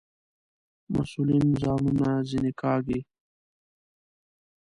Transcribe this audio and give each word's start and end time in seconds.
مسئولین 0.93 1.45
ځانونه 1.61 2.07
ځنې 2.29 2.51
کاږي. 2.61 2.99